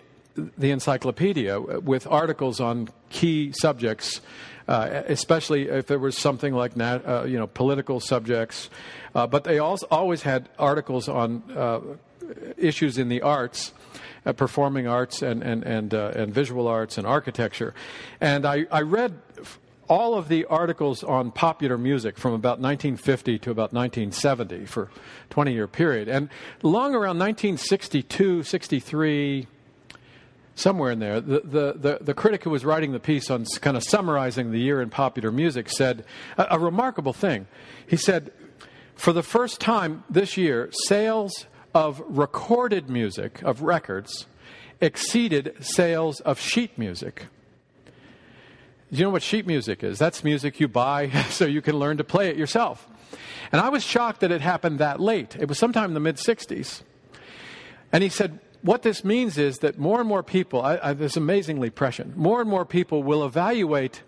[0.57, 4.21] the encyclopedia with articles on key subjects,
[4.67, 8.69] uh, especially if there was something like nat- uh, you know political subjects.
[9.13, 11.79] Uh, but they also always had articles on uh,
[12.57, 13.73] issues in the arts
[14.35, 17.73] performing arts and, and, and, uh, and visual arts and architecture.
[18.21, 19.19] And I, I read
[19.89, 24.91] all of the articles on popular music from about 1950 to about 1970 for
[25.31, 26.07] 20 year period.
[26.07, 26.29] And
[26.61, 29.47] long around 1962, 63,
[30.53, 33.75] somewhere in there, the, the, the, the, critic who was writing the piece on kind
[33.75, 36.05] of summarizing the year in popular music said
[36.37, 37.47] a, a remarkable thing.
[37.87, 38.31] He said,
[38.95, 44.27] for the first time this year, sales of recorded music, of records,
[44.81, 47.27] exceeded sales of sheet music.
[47.85, 49.99] Do you know what sheet music is?
[49.99, 52.87] That's music you buy so you can learn to play it yourself.
[53.51, 55.35] And I was shocked that it happened that late.
[55.35, 56.81] It was sometime in the mid 60s.
[57.91, 61.15] And he said, what this means is that more and more people, I, I, this
[61.15, 64.03] amazingly prescient, more and more people will evaluate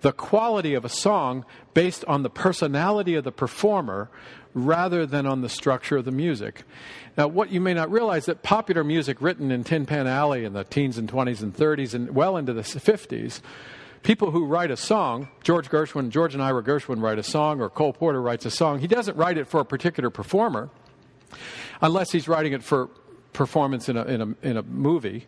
[0.00, 1.44] the quality of a song
[1.74, 4.10] based on the personality of the performer
[4.54, 6.64] rather than on the structure of the music.
[7.16, 10.52] Now, what you may not realize that popular music written in Tin Pan Alley in
[10.52, 13.40] the teens and 20s and 30s and well into the 50s,
[14.02, 17.68] people who write a song, George Gershwin, George and Ira Gershwin write a song, or
[17.68, 20.70] Cole Porter writes a song, he doesn't write it for a particular performer
[21.82, 22.88] unless he's writing it for
[23.32, 25.26] performance in a, in a, in a movie,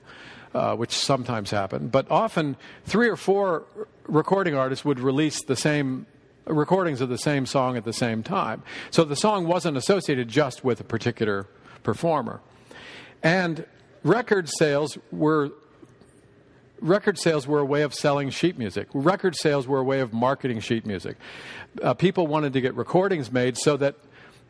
[0.54, 1.88] uh, which sometimes happen.
[1.88, 3.64] But often, three or four
[4.06, 6.06] recording artists would release the same
[6.46, 8.62] recordings of the same song at the same time.
[8.90, 11.46] So the song wasn't associated just with a particular
[11.82, 12.40] performer.
[13.22, 13.66] And
[14.02, 15.52] record sales were
[16.80, 18.88] record sales were a way of selling sheet music.
[18.92, 21.16] Record sales were a way of marketing sheet music.
[21.80, 23.94] Uh, people wanted to get recordings made so that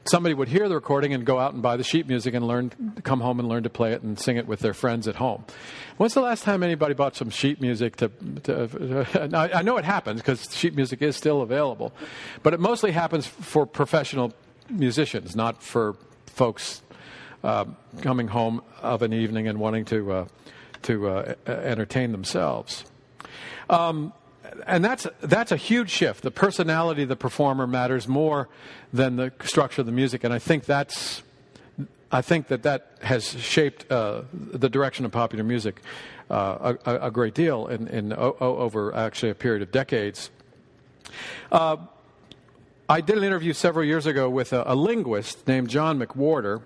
[0.05, 2.71] somebody would hear the recording and go out and buy the sheet music and learn,
[3.05, 5.45] come home and learn to play it and sing it with their friends at home.
[5.97, 8.11] When's the last time anybody bought some sheet music to?
[8.45, 11.93] to uh, I know it happens because sheet music is still available,
[12.43, 14.33] but it mostly happens for professional
[14.69, 15.97] musicians, not for
[16.27, 16.83] folks
[17.45, 17.65] uh,
[18.01, 20.27] coming home of an evening and wanting to uh,
[20.83, 22.85] to uh, entertain themselves.
[23.71, 24.13] Um,
[24.67, 26.23] and that's that's a huge shift.
[26.23, 28.49] The personality of the performer matters more
[28.93, 31.23] than the structure of the music, and I think that's
[32.11, 35.81] I think that that has shaped uh, the direction of popular music
[36.31, 40.31] uh, a, a, great deal in, in o- over actually a period of decades.
[41.51, 41.77] Uh,
[42.89, 46.63] I did an interview several years ago with a, a linguist named John McWhorter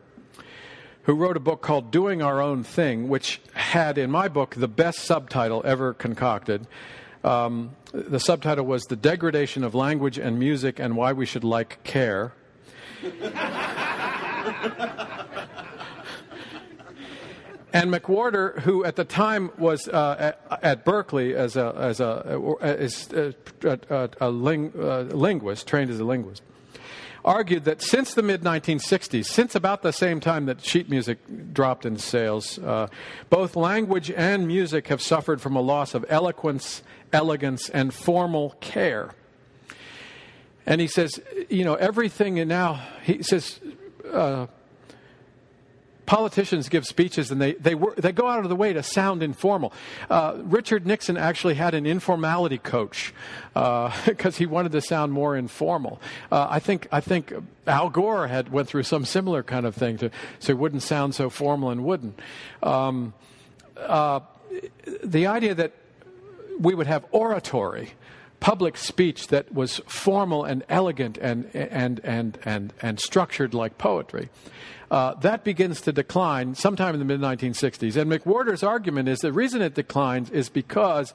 [1.04, 4.66] who wrote a book called Doing Our Own Thing, which had, in my book, the
[4.66, 6.66] best subtitle ever concocted.
[7.26, 11.82] Um, the subtitle was The Degradation of Language and Music and Why We Should Like
[11.82, 12.32] Care.
[17.72, 22.56] and McWhorter, who at the time was uh, at, at, Berkeley as a, as a,
[22.60, 26.44] as a, a, a ling, uh, linguist, trained as a linguist,
[27.24, 31.18] argued that since the mid 1960s, since about the same time that sheet music
[31.52, 32.86] dropped in sales, uh,
[33.30, 36.82] both language and music have suffered from a loss of eloquence,
[37.12, 39.10] elegance, and formal care.
[40.66, 43.60] And he says, you know, everything and now, he says,
[44.12, 44.46] uh,
[46.06, 49.72] politicians give speeches and they, they, they go out of the way to sound informal.
[50.08, 53.12] Uh, Richard Nixon actually had an informality coach
[53.52, 56.00] because uh, he wanted to sound more informal.
[56.30, 57.32] Uh, I, think, I think
[57.66, 61.14] Al Gore had went through some similar kind of thing to, so it wouldn't sound
[61.14, 62.14] so formal and wooden.
[62.62, 63.12] Um,
[63.76, 64.20] uh,
[65.04, 65.72] the idea that
[66.58, 67.92] we would have oratory
[68.40, 74.28] public speech that was formal and elegant and, and, and, and, and structured like poetry.
[74.90, 77.96] Uh, that begins to decline sometime in the mid 1960s.
[77.96, 81.12] And McWhorter's argument is the reason it declines is because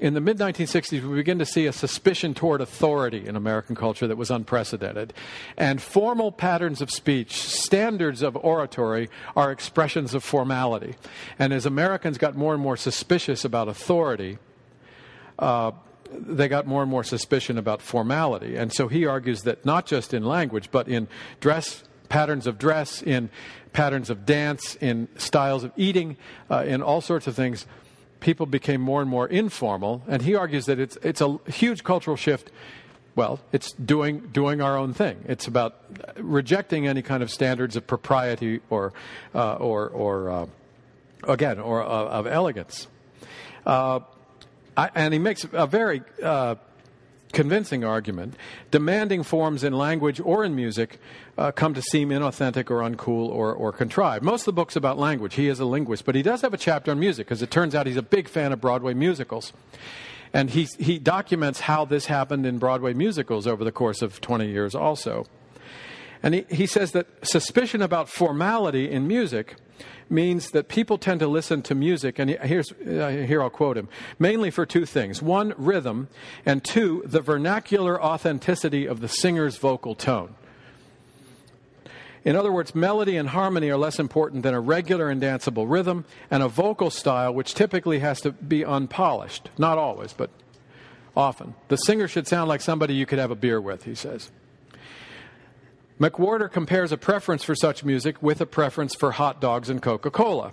[0.00, 4.08] in the mid 1960s, we begin to see a suspicion toward authority in American culture
[4.08, 5.12] that was unprecedented.
[5.56, 10.96] And formal patterns of speech, standards of oratory, are expressions of formality.
[11.38, 14.38] And as Americans got more and more suspicious about authority,
[15.40, 15.72] uh,
[16.12, 18.56] they got more and more suspicion about formality.
[18.56, 21.08] And so he argues that not just in language, but in
[21.40, 23.30] dress patterns of dress, in
[23.72, 26.16] patterns of dance, in styles of eating,
[26.50, 27.66] uh, in all sorts of things,
[28.18, 30.02] people became more and more informal.
[30.08, 32.50] And he argues that it's, it's a huge cultural shift.
[33.14, 35.24] Well, it's doing, doing our own thing.
[35.26, 35.76] It's about
[36.16, 38.92] rejecting any kind of standards of propriety or,
[39.34, 40.46] uh, or, or uh,
[41.24, 42.88] again, or uh, of elegance.
[44.76, 46.56] I, and he makes a very uh,
[47.32, 48.34] convincing argument,
[48.70, 50.98] demanding forms in language or in music
[51.38, 54.24] uh, come to seem inauthentic or uncool or, or contrived.
[54.24, 55.34] Most of the book's about language.
[55.34, 57.74] He is a linguist, but he does have a chapter on music because it turns
[57.74, 59.52] out he's a big fan of Broadway musicals.
[60.32, 64.48] And he, he documents how this happened in Broadway musicals over the course of 20
[64.48, 65.26] years also.
[66.22, 69.56] And he, he says that suspicion about formality in music
[70.10, 73.88] means that people tend to listen to music, and here's, uh, here I'll quote him,
[74.18, 75.22] mainly for two things.
[75.22, 76.08] One, rhythm,
[76.44, 80.34] and two, the vernacular authenticity of the singer's vocal tone.
[82.22, 86.04] In other words, melody and harmony are less important than a regular and danceable rhythm
[86.30, 89.48] and a vocal style which typically has to be unpolished.
[89.56, 90.28] Not always, but
[91.16, 91.54] often.
[91.68, 94.30] The singer should sound like somebody you could have a beer with, he says.
[96.00, 100.10] McWhorter compares a preference for such music with a preference for hot dogs and Coca
[100.10, 100.52] Cola.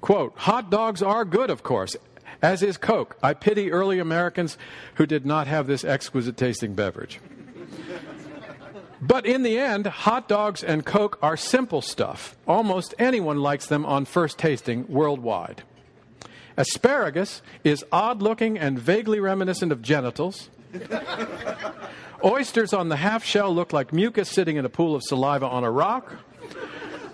[0.00, 1.96] Quote, hot dogs are good, of course,
[2.42, 3.16] as is Coke.
[3.22, 4.58] I pity early Americans
[4.94, 7.20] who did not have this exquisite tasting beverage.
[9.00, 12.36] But in the end, hot dogs and Coke are simple stuff.
[12.48, 15.62] Almost anyone likes them on first tasting worldwide.
[16.56, 20.50] Asparagus is odd looking and vaguely reminiscent of genitals.
[22.24, 25.64] Oysters on the half shell look like mucus sitting in a pool of saliva on
[25.64, 26.12] a rock.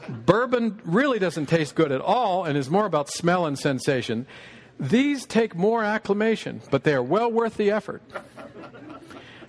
[0.08, 4.26] Bourbon really doesn't taste good at all and is more about smell and sensation.
[4.78, 8.02] These take more acclimation, but they are well worth the effort.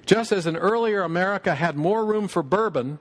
[0.06, 3.00] Just as an earlier America had more room for bourbon,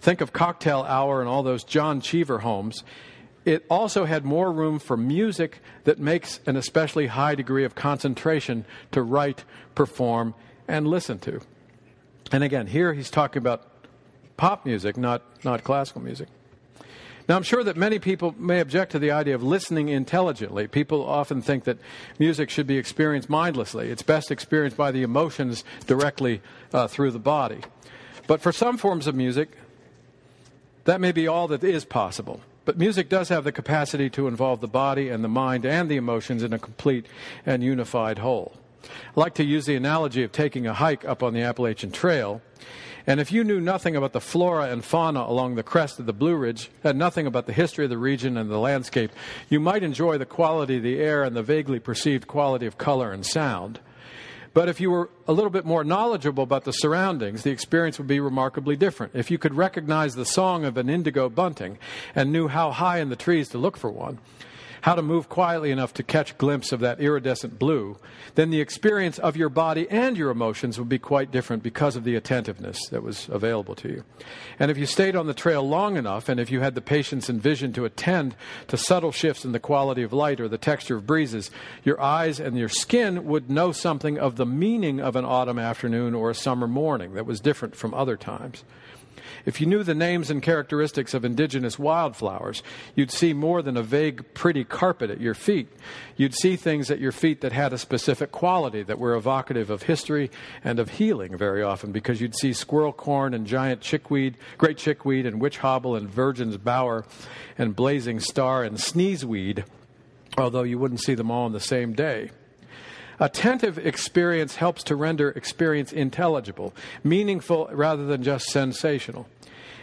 [0.00, 2.82] think of cocktail hour and all those John Cheever homes,
[3.44, 8.64] it also had more room for music that makes an especially high degree of concentration
[8.92, 10.34] to write, perform,
[10.68, 11.40] and listen to.
[12.32, 13.62] And again, here he's talking about
[14.36, 16.28] pop music, not, not classical music.
[17.28, 20.66] Now, I'm sure that many people may object to the idea of listening intelligently.
[20.66, 21.78] People often think that
[22.18, 23.90] music should be experienced mindlessly.
[23.90, 27.60] It's best experienced by the emotions directly uh, through the body.
[28.26, 29.50] But for some forms of music,
[30.84, 32.40] that may be all that is possible.
[32.64, 35.96] But music does have the capacity to involve the body and the mind and the
[35.96, 37.06] emotions in a complete
[37.46, 38.52] and unified whole.
[38.84, 42.42] I like to use the analogy of taking a hike up on the Appalachian Trail
[43.06, 46.12] and if you knew nothing about the flora and fauna along the crest of the
[46.12, 49.10] Blue Ridge, had nothing about the history of the region and the landscape,
[49.48, 53.12] you might enjoy the quality of the air and the vaguely perceived quality of color
[53.12, 53.80] and sound.
[54.54, 58.06] But if you were a little bit more knowledgeable about the surroundings, the experience would
[58.06, 59.14] be remarkably different.
[59.16, 61.78] If you could recognize the song of an indigo bunting
[62.14, 64.18] and knew how high in the trees to look for one,
[64.82, 67.96] how to move quietly enough to catch a glimpse of that iridescent blue,
[68.34, 72.04] then the experience of your body and your emotions would be quite different because of
[72.04, 74.04] the attentiveness that was available to you.
[74.58, 77.28] And if you stayed on the trail long enough, and if you had the patience
[77.28, 78.34] and vision to attend
[78.68, 81.50] to subtle shifts in the quality of light or the texture of breezes,
[81.84, 86.14] your eyes and your skin would know something of the meaning of an autumn afternoon
[86.14, 88.64] or a summer morning that was different from other times.
[89.44, 92.62] If you knew the names and characteristics of indigenous wildflowers,
[92.94, 95.68] you'd see more than a vague, pretty carpet at your feet.
[96.16, 99.82] You'd see things at your feet that had a specific quality that were evocative of
[99.82, 100.30] history
[100.62, 105.26] and of healing very often, because you'd see squirrel corn and giant chickweed, great chickweed
[105.26, 107.04] and witch hobble and virgin's bower
[107.58, 109.64] and blazing star and sneezeweed,
[110.38, 112.30] although you wouldn't see them all on the same day.
[113.22, 119.28] Attentive experience helps to render experience intelligible, meaningful rather than just sensational,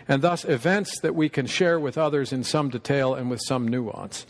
[0.09, 3.65] and thus events that we can share with others in some detail and with some
[3.65, 4.25] nuance.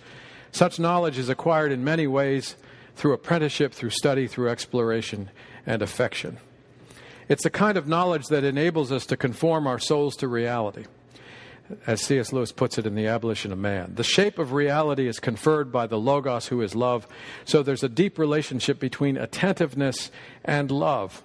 [0.51, 2.55] Such knowledge is acquired in many ways
[2.95, 5.31] through apprenticeship, through study, through exploration,
[5.65, 6.37] and affection.
[7.27, 10.85] It's the kind of knowledge that enables us to conform our souls to reality
[11.85, 12.33] as C.S.
[12.33, 13.93] Lewis puts it in The Abolition of Man.
[13.95, 17.07] The shape of reality is conferred by the Logos, who is love.
[17.45, 20.11] So there's a deep relationship between attentiveness
[20.43, 21.23] and love.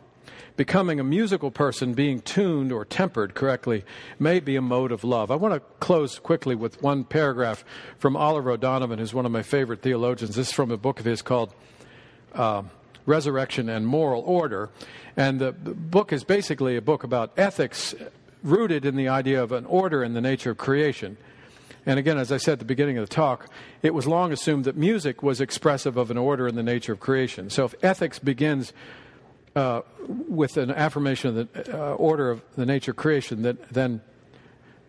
[0.57, 3.85] Becoming a musical person, being tuned or tempered correctly,
[4.21, 5.33] may be a mode of love.
[5.33, 7.65] I want to close quickly with one paragraph
[7.99, 10.37] from Oliver O'Donovan, who's one of my favorite theologians.
[10.37, 11.53] This is from a book of his called
[12.35, 12.63] uh,
[13.05, 14.71] Resurrection and Moral Order.
[15.17, 17.95] And the, the book is basically a book about ethics
[18.45, 21.17] rooted in the idea of an order in the nature of creation.
[21.87, 23.49] And again, as I said at the beginning of the talk,
[23.83, 27.01] it was long assumed that music was expressive of an order in the nature of
[27.01, 27.51] creation.
[27.51, 28.73] So if ethics begins
[29.57, 34.01] uh, with an affirmation of the uh, order of the nature of creation, that, then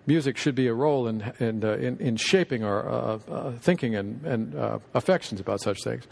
[0.05, 3.95] music should be a role in, in, uh, in, in shaping our uh, uh, thinking
[3.95, 6.03] and, and uh, affections about such things.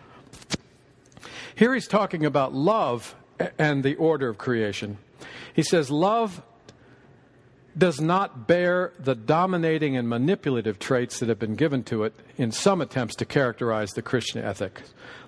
[1.55, 3.15] Here he's talking about love
[3.57, 4.97] and the order of creation.
[5.53, 6.41] He says, Love
[7.77, 12.51] does not bear the dominating and manipulative traits that have been given to it in
[12.51, 14.81] some attempts to characterize the Christian ethic.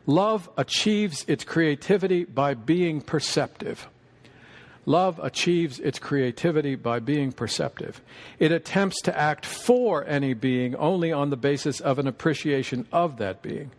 [0.05, 3.87] Love achieves its creativity by being perceptive.
[4.85, 8.01] Love achieves its creativity by being perceptive.
[8.37, 13.17] It attempts to act for any being only on the basis of an appreciation of
[13.17, 13.71] that being.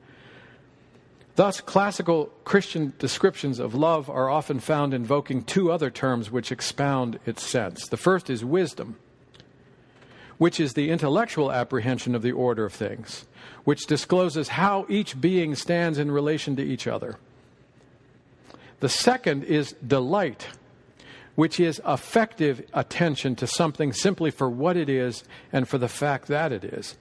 [1.36, 7.18] Thus, classical Christian descriptions of love are often found invoking two other terms which expound
[7.26, 7.86] its sense.
[7.88, 8.96] The first is wisdom,
[10.38, 13.26] which is the intellectual apprehension of the order of things,
[13.64, 17.18] which discloses how each being stands in relation to each other.
[18.80, 20.48] The second is delight,
[21.34, 25.22] which is affective attention to something simply for what it is
[25.52, 26.96] and for the fact that it is.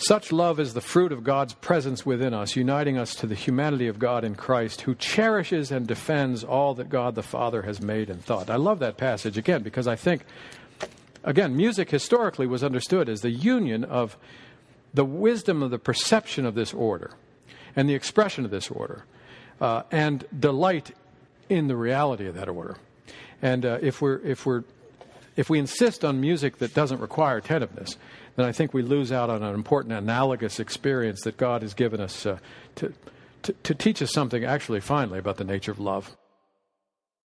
[0.00, 3.88] Such love is the fruit of God's presence within us, uniting us to the humanity
[3.88, 8.08] of God in Christ, who cherishes and defends all that God the Father has made
[8.08, 8.48] and thought.
[8.48, 10.24] I love that passage again because I think,
[11.24, 14.16] again, music historically was understood as the union of
[14.94, 17.10] the wisdom of the perception of this order
[17.74, 19.04] and the expression of this order
[19.60, 20.92] uh, and delight
[21.48, 22.76] in the reality of that order.
[23.42, 24.62] And uh, if we're if we're
[25.36, 27.96] if we insist on music that doesn't require attentiveness,
[28.38, 32.00] then I think we lose out on an important analogous experience that God has given
[32.00, 32.38] us uh,
[32.76, 32.94] to,
[33.42, 36.16] to, to teach us something actually finally about the nature of love.